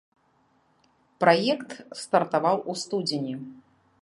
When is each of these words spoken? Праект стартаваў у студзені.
Праект 1.23 1.75
стартаваў 2.01 2.57
у 2.71 2.79
студзені. 2.87 3.33